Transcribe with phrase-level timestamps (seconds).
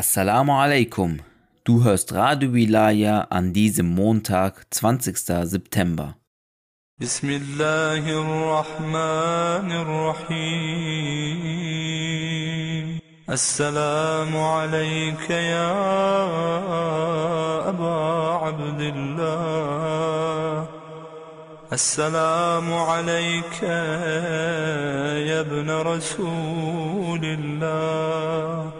[0.00, 1.18] Assalamu alaikum.
[1.62, 5.44] Du hörst Radio Wilaya an diesem Montag, 20.
[5.44, 6.14] September.
[13.28, 15.72] السلام عليك يا
[17.68, 17.98] أبا
[18.42, 20.68] عبد الله
[21.72, 23.62] السلام عليك
[25.28, 28.79] يا ابن رسول الله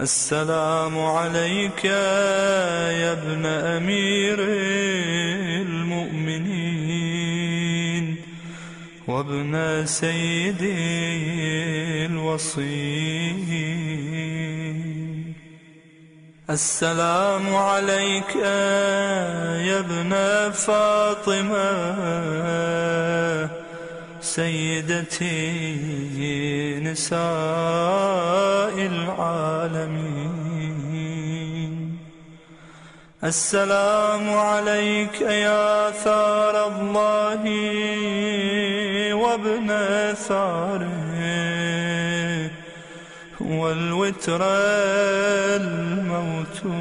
[0.00, 4.38] السلام عليك يا ابن أمير
[5.68, 6.56] المؤمنين
[9.08, 10.62] وابن سيد
[12.10, 13.32] الوصي
[16.50, 20.12] السلام عليك يا ابن
[20.52, 21.62] فاطمة.
[24.32, 25.30] سيدتي
[26.80, 27.16] نساء
[28.92, 30.12] العالمين.
[33.24, 37.42] السلام عليك يا ثار الله
[39.14, 39.68] وابن
[40.14, 41.02] ثاره.
[43.40, 44.42] والوتر
[45.60, 46.72] الموتور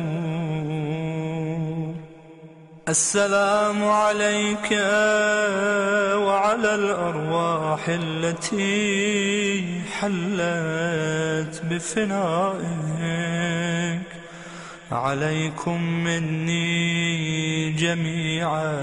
[2.92, 4.72] السلام عليك
[6.28, 9.64] وعلى الأرواح التي
[10.00, 12.72] حلت بفنائك.
[14.92, 18.78] عليكم مني جميعا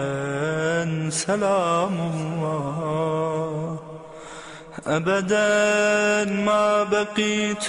[1.11, 3.79] سلام الله.
[4.87, 7.67] أبدا ما بقيت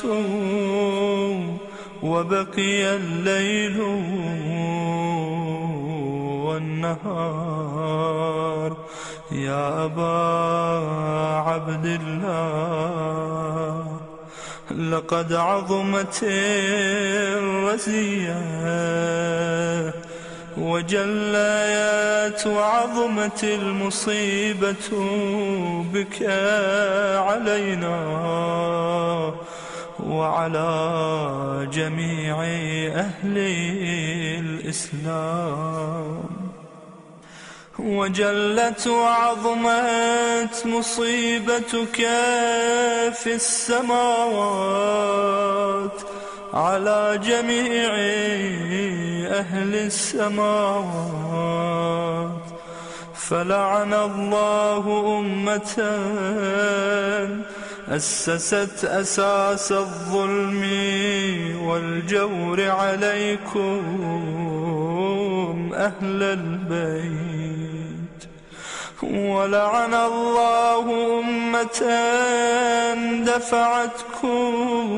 [2.03, 3.77] وبقي الليل.
[6.49, 8.29] والنهار.
[9.31, 10.17] يا أبا
[11.49, 13.85] عبد الله
[14.71, 16.23] لقد عظمت
[17.37, 18.39] الرزية.
[20.57, 24.89] وجليت وعظمت المصيبة
[25.93, 26.23] بك
[27.27, 27.99] علينا
[29.99, 30.69] وعلى
[31.73, 32.43] جميع
[33.05, 33.37] أهل
[34.39, 36.38] الإسلام.
[37.85, 41.95] وجلت وعظمت مصيبتك
[43.13, 44.41] في السماوات
[46.53, 47.89] على جميع
[49.39, 51.19] أهل السماوات.
[53.15, 55.99] فلعن الله أمة
[57.89, 60.63] أسست أساس الظلم
[61.63, 63.81] والجور عليكم
[65.73, 67.68] أهل البيت.
[69.03, 70.85] ولعن الله
[71.19, 71.79] أمة
[73.25, 74.93] دفعتكم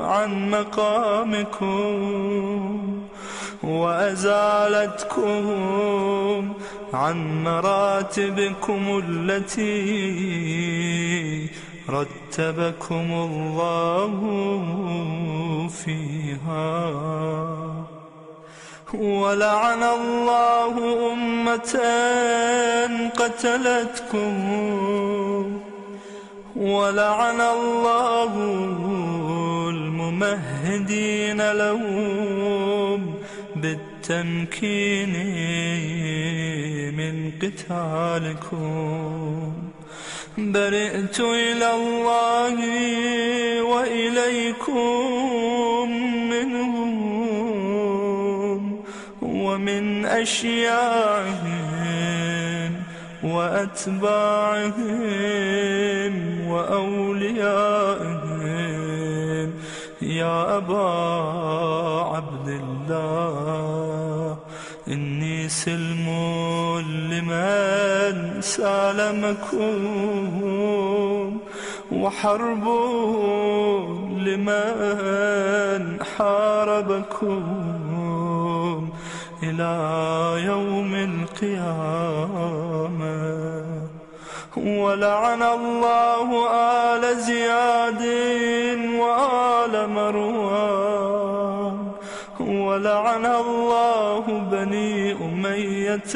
[0.00, 1.86] عن مقامكم
[3.62, 5.44] وأزالتكم
[6.94, 10.46] عن مراتبكم التي
[11.90, 14.12] رتبكم الله
[15.84, 16.76] فيها.
[19.00, 20.74] ولعن الله
[21.12, 21.74] أمة
[23.16, 24.32] قتلتكم.
[26.56, 28.32] ولعن الله
[29.70, 33.14] الممهدين لهم
[33.56, 35.12] بالتمكين
[36.96, 39.52] من قتالكم.
[40.38, 42.56] برئت إلى الله
[43.62, 44.86] وإليكم
[49.66, 51.62] ومن أشياعهم
[53.22, 54.76] وأتباعهم
[56.48, 58.36] وأوليائهم.
[60.02, 60.88] يا أبا
[62.14, 64.38] عبد الله
[64.88, 66.06] إني سلم
[67.10, 69.74] لمن سالمكم
[71.92, 72.64] وحرب
[74.26, 77.85] لمن حاربكم.
[79.42, 79.74] إلى
[80.46, 82.36] يوم القيامة.
[84.56, 88.02] ولعن الله آل زياد
[89.00, 91.76] وآل مروان.
[92.40, 96.12] ولعن الله بني أمية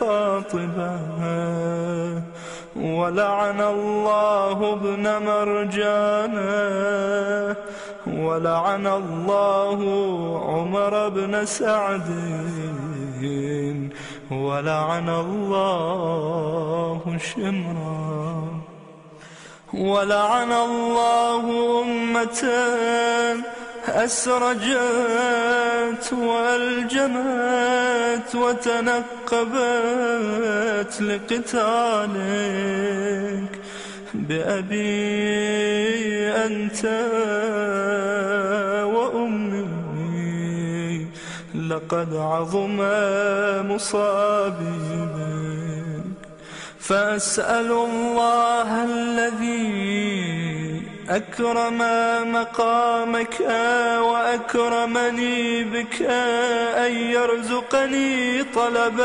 [0.00, 1.00] قاطبة.
[2.76, 6.46] ولعن الله ابن مرجانه
[8.06, 9.80] ولعن الله
[10.46, 12.08] عمر بن سعد.
[14.30, 18.46] ولعن الله شمرا.
[19.74, 22.44] ولعن الله أمة
[23.88, 27.54] أسرجت وألجمت
[28.34, 29.42] وتنقبت
[31.02, 31.46] لقتالك.
[34.28, 34.86] بأبي
[36.46, 36.82] أنت
[38.94, 39.66] وأمي.
[41.54, 42.76] لقد عظم
[43.70, 44.76] مصابي
[46.78, 49.96] فأسأل الله الذي
[51.08, 51.78] أكرم
[52.32, 53.40] مقامك
[54.00, 56.02] وأكرمني بك
[56.86, 59.02] أن يرزقني طلب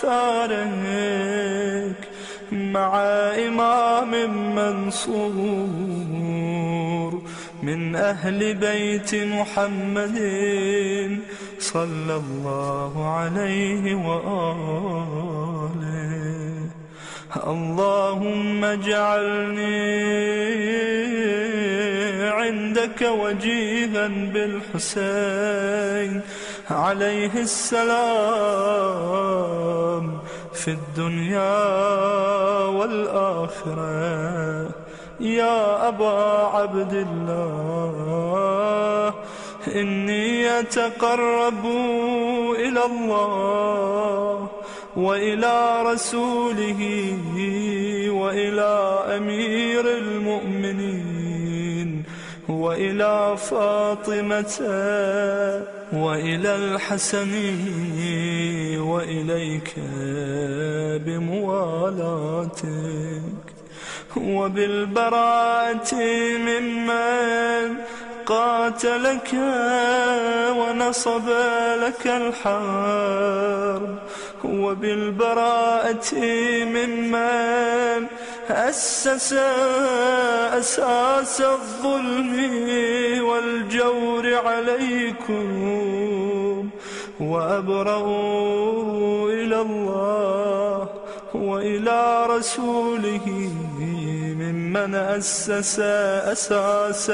[0.00, 2.08] ثارك.
[2.74, 2.90] مع
[3.46, 4.12] إمام
[4.54, 6.02] منصور
[7.62, 10.18] من أهل بيت محمد
[11.58, 15.84] صلى الله عليه وآله.
[17.46, 19.84] اللهم اجعلني
[22.30, 26.20] عندك وجيها بالحسين.
[26.70, 27.94] عليه السلام
[30.52, 32.63] في الدنيا.
[33.62, 34.68] والآخرة
[35.20, 37.94] يا أبا عبد الله
[39.74, 41.66] إني أتقرب
[42.58, 44.48] إلى الله
[44.96, 46.80] وإلى رسوله
[48.10, 51.24] وإلى أمير المؤمنين
[52.48, 54.58] وإلى فاطمة
[55.92, 57.32] وإلى الحسن
[58.80, 59.74] وإليك
[61.06, 62.64] بموالاتك
[64.16, 65.94] وبالبراءة
[66.38, 67.76] ممن
[68.26, 69.30] قاتلك
[70.58, 71.28] ونصب
[71.82, 73.98] لك الحرب.
[74.44, 76.14] وبالبراءة
[76.64, 78.06] ممن
[78.50, 79.32] أسس
[80.52, 82.34] أساس الظلم
[83.24, 85.46] والجور عليكم.
[87.20, 90.88] وأبرأوا إلى الله
[91.34, 93.50] وإلى رسوله.
[94.52, 97.10] ممن أسس أساس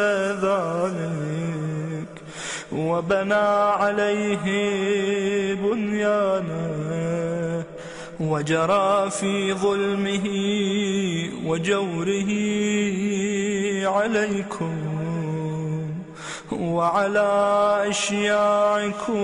[0.46, 2.08] ذلك
[2.72, 3.34] وبنى
[3.80, 4.44] عليه
[5.54, 6.70] بنيانا
[8.20, 10.26] وجرى في ظلمه
[11.46, 12.30] وجوره
[13.88, 14.74] عليكم
[16.52, 17.30] وعلى
[17.88, 19.20] أشياعكم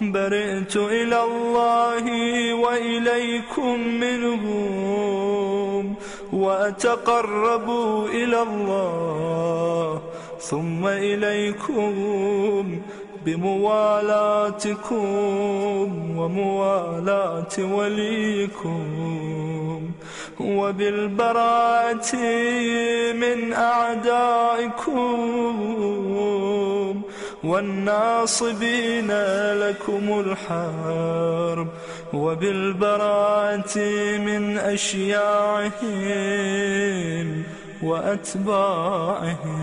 [0.00, 2.04] برئت إلى الله
[2.54, 5.03] وإليكم منهم
[6.44, 7.70] وأتقرب
[8.06, 10.02] إلى الله
[10.40, 11.92] ثم إليكم
[13.26, 14.98] بموالاتكم
[16.18, 18.80] وموالاة وليكم
[20.40, 22.16] وبالبراءة
[23.12, 25.14] من أعدائكم
[27.44, 29.10] والناصبين
[29.52, 31.68] لكم الحرب
[32.12, 33.78] وبالبراءة
[34.18, 35.84] من أشياعهم
[37.82, 39.54] وأتباعهم.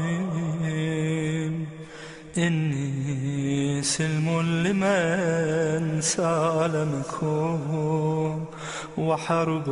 [2.37, 7.59] إني سلم لمن سالمكم.
[8.97, 9.67] وحرب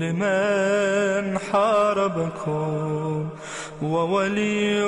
[0.00, 3.28] لمن حاربكم
[3.82, 4.82] وولي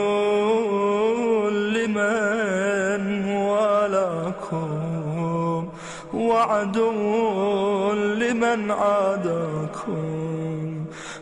[1.51, 4.75] لمن والاكم
[6.15, 10.05] وعدو لمن عاداكم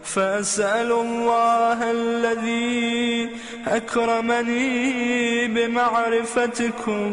[0.02, 3.28] فأسأل الله الذي
[3.66, 7.12] أكرمني بمعرفتكم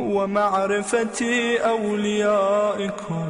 [0.00, 1.24] ومعرفة
[1.58, 3.26] أوليائكم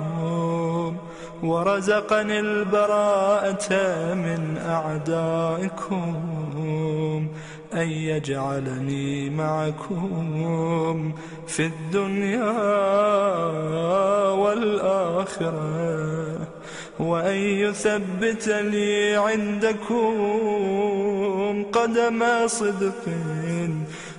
[1.43, 3.75] ورزقني البراءة
[4.15, 6.15] من أعدائكم
[7.75, 11.13] أن يجعلني معكم
[11.47, 12.53] في الدنيا
[14.31, 15.95] والآخرة
[16.99, 20.15] وأن يثبت لي عندكم
[21.73, 23.09] قدم صدق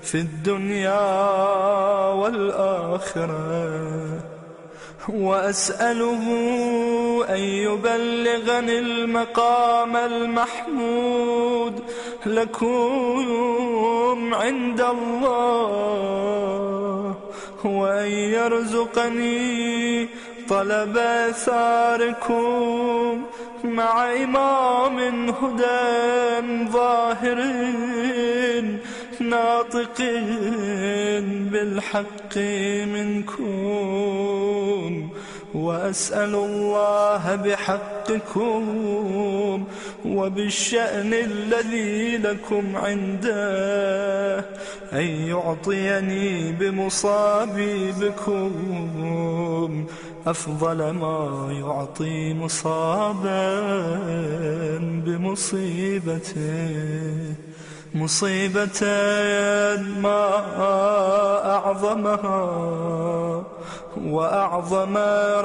[0.05, 1.01] في الدنيا
[2.13, 3.75] والآخرة
[5.09, 6.23] وأسأله
[7.29, 11.83] أن يبلغني المقام المحمود
[12.25, 13.25] لكم
[14.33, 15.95] عند الله
[17.63, 20.09] وأن يرزقني
[20.49, 20.99] طلب
[21.31, 23.21] ثاركم
[23.63, 27.37] مع إمام هدى ظاهر
[29.21, 30.01] ناطق
[31.51, 32.37] بالحق
[32.93, 34.35] منكم
[35.53, 38.63] وأسأل الله بحقكم
[40.05, 44.37] وبالشأن الذي لكم عنده
[44.93, 49.85] أن يعطيني بمصابي بكم
[50.27, 53.61] أفضل ما يعطي مصابا
[55.05, 56.75] بمصيبته
[57.95, 58.81] مصيبة
[60.03, 60.29] ما
[61.55, 62.41] أعظمها
[64.05, 64.97] وأعظم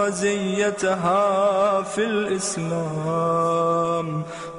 [0.03, 3.43] رزيتها في الإسلام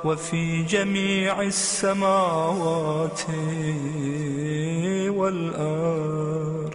[0.05, 3.21] وفي جميع السماوات
[5.09, 6.73] والأرض.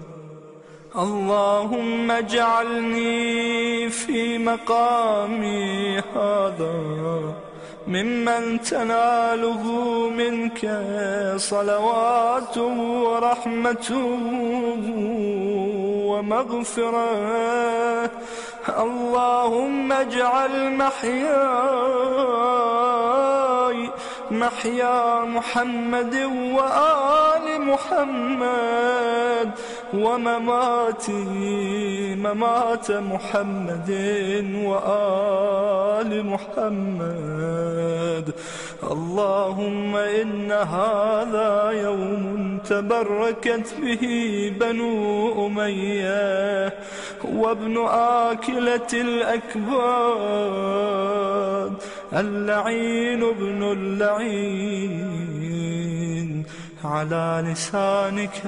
[0.99, 7.46] اللهم اجعلني في مقامي هذا
[7.87, 9.63] ممن تناله
[10.11, 10.61] منك
[11.37, 13.91] صلوات ورحمة
[16.07, 17.11] ومغفرة
[18.79, 22.27] اللهم اجعل محياي
[24.31, 26.15] محيا محمد
[26.57, 29.51] وآل محمد
[29.95, 31.25] ومماتي
[32.15, 33.91] ممات محمد
[34.65, 37.67] وآل محمد.
[38.91, 44.05] اللهم إن هذا يوم تبركت به
[44.61, 46.75] بنو أمية
[47.25, 47.87] وابن
[48.31, 50.37] آكلة الأكباد.
[52.13, 55.17] اللعين ابن اللعين
[56.85, 58.43] على لسانك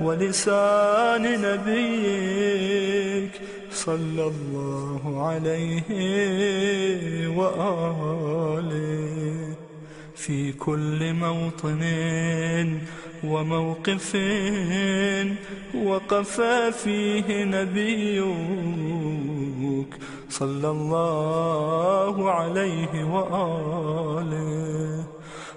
[0.00, 3.30] ولسان نبيك
[3.72, 5.86] صلى الله عليه
[7.28, 9.20] وآله.
[10.16, 11.82] في كل موطن
[13.24, 14.16] وموقف
[15.74, 16.40] وقف
[16.84, 18.60] فيه نبيك
[20.30, 25.04] صلى الله عليه وآله.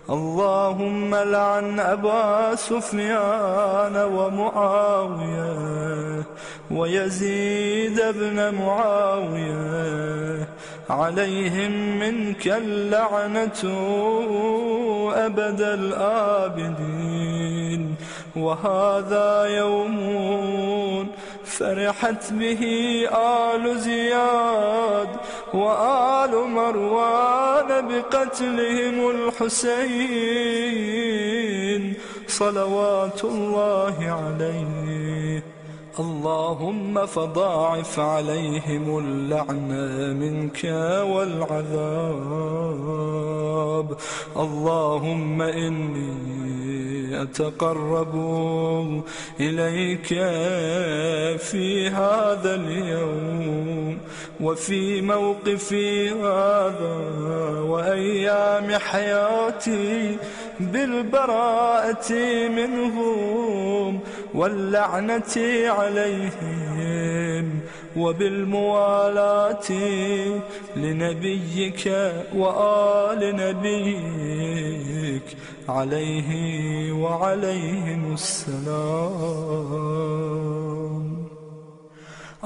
[0.09, 5.53] اللهم لعن أبا سفيان ومعاوية
[6.71, 10.47] ويزيد بن معاوية
[10.89, 13.63] عليهم منك اللعنة
[15.15, 17.03] أبد الآبدين.
[18.35, 19.99] وهذا يوم
[21.59, 22.61] فرحت به
[23.13, 25.09] آل زياد
[25.53, 30.43] وآل مروان بقتلهم الحسين
[32.27, 35.22] صلوات الله عليه.
[35.99, 40.63] اللهم فضاعف عليهم اللعنة منك
[41.13, 42.13] والعذاب.
[44.37, 48.15] اللهم إني أتقرب
[49.39, 50.07] إليك
[51.37, 53.97] في هذا اليوم
[54.41, 56.95] وفي موقفي هذا
[57.61, 60.17] وأيام حياتي
[60.59, 62.13] بالبراءة
[62.49, 63.99] منهم.
[64.35, 65.35] واللعنة
[65.77, 67.45] عليهم
[67.97, 69.71] وبالموالاة
[70.75, 71.85] لنبيك
[72.35, 75.27] وآل نبيك
[75.69, 76.29] عليه
[76.91, 79.53] وعليهم السلام.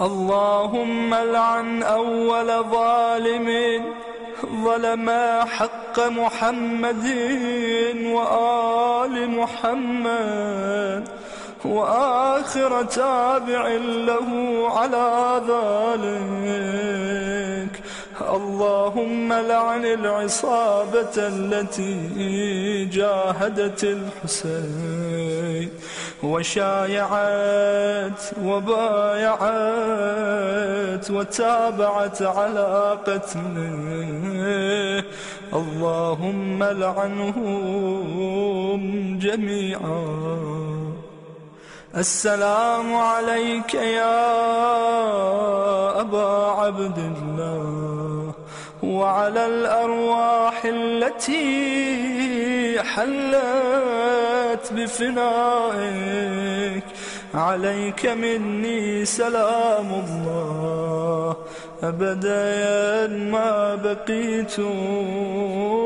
[0.01, 3.49] اللهم لعن أول ظالم
[4.63, 5.09] ظلم
[5.47, 7.05] حق محمد
[8.05, 10.66] وآل محمد
[11.65, 13.67] وآخر تابع
[14.07, 14.29] له
[14.69, 16.47] على ذلك.
[18.21, 25.69] اللهم لعن العصابة التي جاهدت الحسين
[26.23, 29.45] وشايعت وبايعت
[31.11, 35.03] وتابعت على قتله.
[35.53, 37.59] اللهم لعنهم
[39.19, 40.76] جميعا.
[41.97, 44.21] السلام عليك يا
[46.01, 48.33] أبا عبد الله
[48.83, 51.37] وعلى الأرواح التي
[52.81, 56.07] حلت بفنائك.
[57.33, 61.35] عليك مني سلام الله.
[61.83, 64.59] أبدا ما بقيت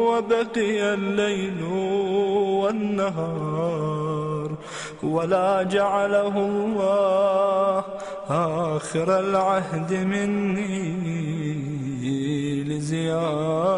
[0.07, 1.63] وبقي الليل
[2.61, 4.30] والنهار.
[5.03, 7.83] ولا جعله الله
[8.29, 10.93] آخر العهد مني
[12.63, 13.71] لزيارتكم.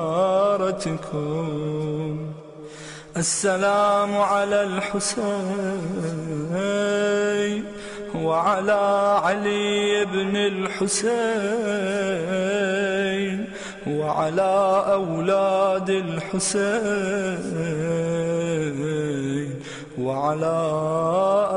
[3.17, 5.23] السلام على الحسين
[8.15, 11.43] وعلى علي بن الحسين
[13.87, 17.33] وعلى أولاد الحسين.
[20.02, 20.56] وعلى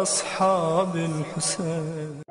[0.02, 2.22] أصحاب الحسين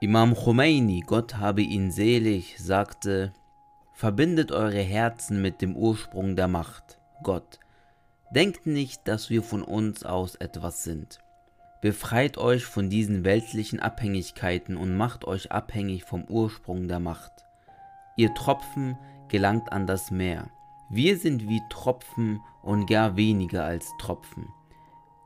[0.00, 3.32] Imam Khomeini, Gott habe ihn selig, sagte,
[3.94, 7.58] Verbindet eure Herzen mit dem Ursprung der Macht, Gott.
[8.30, 11.20] Denkt nicht, dass wir von uns aus etwas sind.
[11.80, 17.32] Befreit euch von diesen weltlichen Abhängigkeiten und macht euch abhängig vom Ursprung der Macht.
[18.16, 18.98] Ihr Tropfen
[19.28, 20.50] gelangt an das Meer.
[20.93, 24.49] Wir sind wie Tropfen und gar weniger als Tropfen.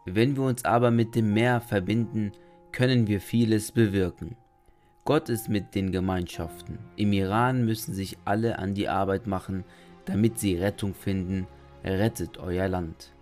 [0.05, 2.33] Wenn wir uns aber mit dem Meer verbinden,
[2.71, 4.35] können wir vieles bewirken.
[5.05, 6.77] Gott ist mit den Gemeinschaften.
[6.97, 9.63] Im Iran müssen sich alle an die Arbeit machen,
[10.05, 11.47] damit sie Rettung finden.
[11.83, 13.14] Rettet euer Land.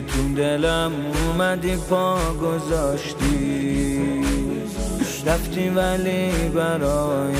[0.00, 0.92] تو دلم
[1.26, 4.00] اومدی پا گذاشتی.
[5.26, 7.36] رفتی ولی برای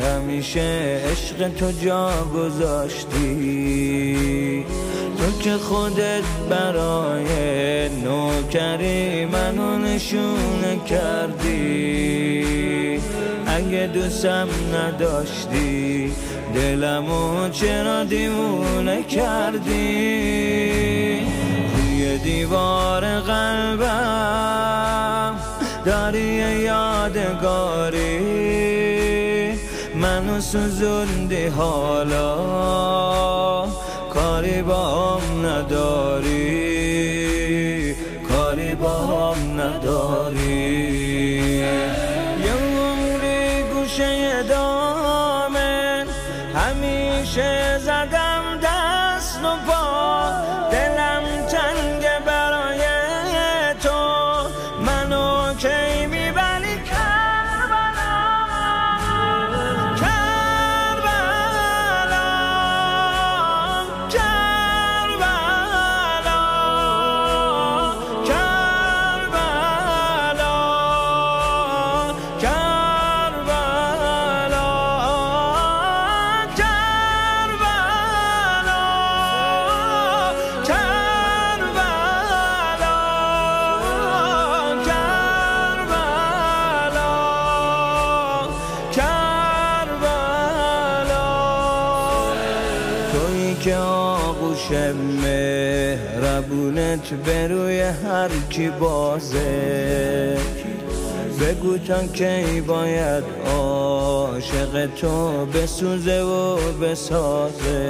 [0.00, 3.16] همیشه عشق تو جا گذاشتی.
[5.18, 12.42] تو که خودت برای نوکری منو نشونه کردی.
[13.54, 16.12] اگه دوستم نداشتی
[16.54, 19.72] دلمو چرا دیوونه کردی؟
[21.76, 24.52] روی دیوار قلبم
[25.84, 28.02] داری یادگاری.
[29.94, 32.36] منو سوزوندی حالا
[34.14, 36.62] کاری با هم نداری.
[38.28, 40.41] کاری با هم نداری.
[93.68, 94.70] آغوش
[95.22, 100.36] مهربونت به روی هر کی بازه.
[101.40, 107.82] بگو تا کی باید عاشق تو بسوزه و بسازه.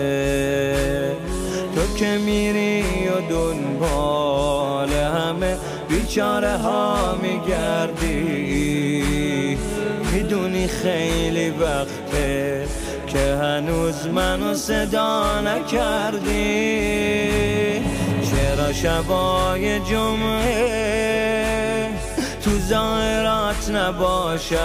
[1.74, 5.56] تو که میری و دنبال همه
[5.88, 8.62] بیچاره ها میگردی.
[10.12, 12.01] می‌دونی خیلی وقته
[13.12, 16.32] که هنوز منو صدا نکردی.
[18.30, 21.12] چرا شبای جمعه
[22.44, 24.60] تو زائرات نباشم؟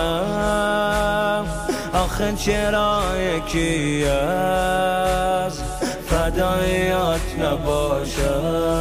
[1.93, 3.01] آخه چرا
[3.37, 5.61] یکی از
[6.07, 8.77] فدایات نباشم؟